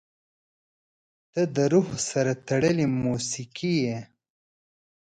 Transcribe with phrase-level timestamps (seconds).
[1.31, 3.99] •ته د روح سره تړلې موسیقي یې.